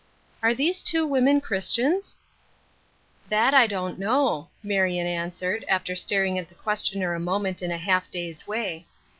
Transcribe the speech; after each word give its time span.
"Are 0.41 0.55
these 0.55 0.81
two 0.81 1.05
women 1.05 1.39
Clnistians?"" 1.41 2.15
That 3.29 3.53
I 3.53 3.67
don't 3.67 3.99
know," 3.99 4.49
Marion 4.63 5.05
answered, 5.05 5.63
after 5.67 5.95
staring 5.95 6.39
at 6.39 6.47
the 6.49 6.55
questioner 6.55 7.13
a 7.13 7.19
moment 7.19 7.61
in 7.61 7.69
a 7.69 7.77
half 7.77 8.09
dazed 8.09 8.47
way. 8.47 8.87